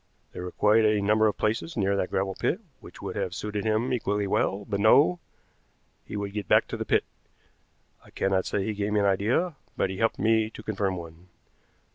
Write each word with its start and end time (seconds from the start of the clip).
There 0.31 0.41
were 0.41 0.51
quite 0.51 0.83
a 0.83 0.99
number 0.99 1.27
of 1.27 1.37
places 1.37 1.77
near 1.77 1.95
that 1.95 2.09
gravel 2.09 2.33
pit 2.33 2.59
which 2.79 3.03
would 3.03 3.15
have 3.15 3.35
suited 3.35 3.65
him 3.65 3.93
equally 3.93 4.25
well; 4.25 4.65
but 4.67 4.79
no, 4.79 5.19
he 6.03 6.17
would 6.17 6.33
get 6.33 6.47
back 6.47 6.67
to 6.69 6.77
the 6.77 6.85
pit. 6.85 7.03
I 8.03 8.09
cannot 8.09 8.47
say 8.47 8.63
he 8.63 8.73
gave 8.73 8.93
me 8.93 8.99
an 9.01 9.05
idea, 9.05 9.53
but 9.77 9.91
he 9.91 9.97
helped 9.99 10.15
to 10.17 10.63
confirm 10.65 10.95
one. 10.95 11.27